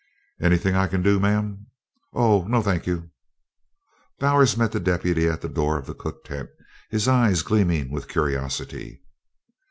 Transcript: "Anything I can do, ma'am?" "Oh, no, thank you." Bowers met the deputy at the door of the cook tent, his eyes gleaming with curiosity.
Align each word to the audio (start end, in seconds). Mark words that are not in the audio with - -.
"Anything 0.41 0.73
I 0.75 0.87
can 0.87 1.03
do, 1.03 1.19
ma'am?" 1.19 1.67
"Oh, 2.11 2.43
no, 2.47 2.63
thank 2.63 2.87
you." 2.87 3.11
Bowers 4.17 4.57
met 4.57 4.71
the 4.71 4.79
deputy 4.79 5.27
at 5.27 5.41
the 5.41 5.47
door 5.47 5.77
of 5.77 5.85
the 5.85 5.93
cook 5.93 6.23
tent, 6.25 6.49
his 6.89 7.07
eyes 7.07 7.43
gleaming 7.43 7.91
with 7.91 8.07
curiosity. 8.07 9.03